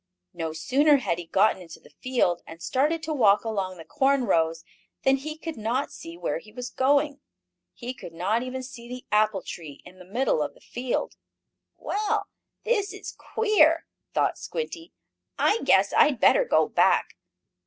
No 0.33 0.51
sooner 0.51 0.97
had 0.97 1.19
he 1.19 1.27
gotten 1.27 1.61
into 1.61 1.79
the 1.79 1.91
field, 2.01 2.41
and 2.47 2.59
started 2.59 3.03
to 3.03 3.13
walk 3.13 3.43
along 3.45 3.77
the 3.77 3.85
corn 3.85 4.23
rows, 4.23 4.63
than 5.03 5.17
he 5.17 5.37
could 5.37 5.57
not 5.57 5.91
see 5.91 6.17
where 6.17 6.39
he 6.39 6.51
was 6.51 6.71
going. 6.71 7.21
He 7.75 7.93
could 7.93 8.11
not 8.11 8.41
even 8.41 8.63
see 8.63 8.89
the 8.89 9.05
apple 9.11 9.43
tree 9.43 9.79
in 9.85 9.99
the 9.99 10.03
middle 10.05 10.41
of 10.41 10.55
the 10.55 10.59
field. 10.59 11.17
"Well, 11.77 12.25
this 12.63 12.93
is 12.93 13.15
queer," 13.15 13.85
thought 14.15 14.39
Squinty. 14.39 14.91
"I 15.37 15.59
guess 15.61 15.93
I 15.93 16.05
had 16.05 16.19
better 16.19 16.45
go 16.45 16.67
back. 16.67 17.15